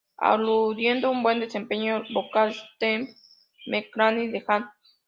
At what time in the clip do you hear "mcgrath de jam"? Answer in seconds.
3.67-4.67